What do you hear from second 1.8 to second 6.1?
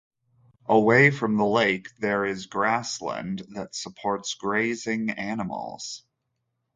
there is grassland that supports grazing animals.